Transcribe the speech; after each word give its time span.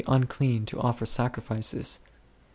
37i 0.01 0.15
unclean 0.15 0.65
to 0.65 0.79
offer 0.81 1.05
sacrifices? 1.05 1.99